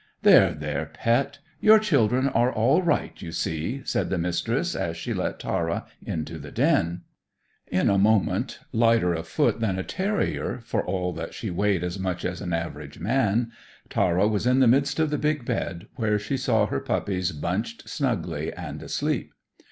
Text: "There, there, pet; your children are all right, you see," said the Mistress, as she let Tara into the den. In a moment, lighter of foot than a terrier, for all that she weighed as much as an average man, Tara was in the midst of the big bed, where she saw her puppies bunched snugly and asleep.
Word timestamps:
"There, 0.23 0.51
there, 0.55 0.87
pet; 0.87 1.37
your 1.59 1.77
children 1.77 2.27
are 2.29 2.51
all 2.51 2.81
right, 2.81 3.13
you 3.21 3.31
see," 3.31 3.83
said 3.85 4.09
the 4.09 4.17
Mistress, 4.17 4.73
as 4.75 4.97
she 4.97 5.13
let 5.13 5.39
Tara 5.39 5.85
into 6.03 6.39
the 6.39 6.49
den. 6.51 7.03
In 7.67 7.87
a 7.87 7.99
moment, 7.99 8.61
lighter 8.71 9.13
of 9.13 9.27
foot 9.27 9.59
than 9.59 9.77
a 9.77 9.83
terrier, 9.83 10.59
for 10.63 10.83
all 10.83 11.13
that 11.13 11.35
she 11.35 11.51
weighed 11.51 11.83
as 11.83 11.99
much 11.99 12.25
as 12.25 12.41
an 12.41 12.51
average 12.51 12.97
man, 12.99 13.51
Tara 13.91 14.27
was 14.27 14.47
in 14.47 14.57
the 14.59 14.67
midst 14.67 14.99
of 14.99 15.11
the 15.11 15.19
big 15.19 15.45
bed, 15.45 15.85
where 15.97 16.17
she 16.17 16.35
saw 16.35 16.65
her 16.65 16.79
puppies 16.79 17.31
bunched 17.31 17.87
snugly 17.87 18.51
and 18.53 18.81
asleep. 18.81 19.31